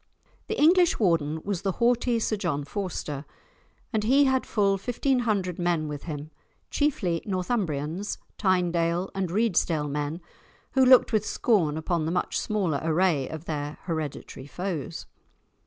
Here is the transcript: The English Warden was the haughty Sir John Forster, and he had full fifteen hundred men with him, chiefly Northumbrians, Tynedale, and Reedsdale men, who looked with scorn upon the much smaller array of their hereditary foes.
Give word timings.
The 0.47 0.59
English 0.59 0.97
Warden 0.97 1.43
was 1.43 1.61
the 1.61 1.73
haughty 1.73 2.17
Sir 2.17 2.35
John 2.35 2.63
Forster, 2.65 3.23
and 3.93 4.03
he 4.03 4.23
had 4.23 4.47
full 4.47 4.79
fifteen 4.79 5.19
hundred 5.19 5.59
men 5.59 5.87
with 5.87 6.05
him, 6.05 6.31
chiefly 6.71 7.21
Northumbrians, 7.23 8.17
Tynedale, 8.39 9.11
and 9.13 9.29
Reedsdale 9.29 9.91
men, 9.91 10.19
who 10.71 10.83
looked 10.83 11.13
with 11.13 11.23
scorn 11.23 11.77
upon 11.77 12.05
the 12.05 12.11
much 12.11 12.39
smaller 12.39 12.81
array 12.83 13.29
of 13.29 13.45
their 13.45 13.77
hereditary 13.83 14.47
foes. 14.47 15.05